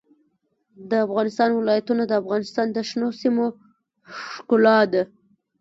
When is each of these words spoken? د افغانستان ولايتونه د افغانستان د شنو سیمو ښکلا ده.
د 0.89 0.91
افغانستان 1.05 1.49
ولايتونه 1.53 2.03
د 2.07 2.11
افغانستان 2.21 2.67
د 2.71 2.77
شنو 2.89 3.07
سیمو 3.21 3.45
ښکلا 4.31 4.79
ده. 4.93 5.03